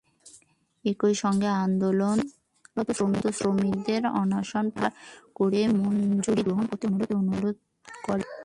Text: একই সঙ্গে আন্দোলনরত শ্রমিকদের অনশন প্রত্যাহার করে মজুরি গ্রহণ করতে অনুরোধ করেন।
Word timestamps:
একই 0.85 1.15
সঙ্গে 1.23 1.49
আন্দোলনরত 1.65 2.89
শ্রমিকদের 3.39 4.01
অনশন 4.21 4.65
প্রত্যাহার 4.69 4.93
করে 5.37 5.61
মজুরি 5.79 6.41
গ্রহণ 6.47 6.65
করতে 6.69 6.85
অনুরোধ 7.21 7.57
করেন। 8.05 8.31